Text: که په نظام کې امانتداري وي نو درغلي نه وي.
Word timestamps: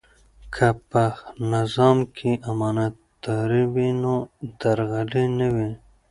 که 0.55 0.67
په 0.89 1.03
نظام 1.53 1.97
کې 2.15 2.31
امانتداري 2.51 3.63
وي 3.73 3.89
نو 4.01 4.13
درغلي 4.59 5.25
نه 5.39 5.47
وي. 5.55 5.69